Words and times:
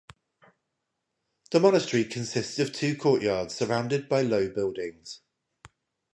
The 1.51 1.59
monastery 1.59 2.05
consists 2.05 2.57
of 2.57 2.73
two 2.73 2.97
courtyards 2.97 3.53
surrounded 3.53 4.09
by 4.09 4.23
low 4.23 4.49
buildings. 4.49 5.21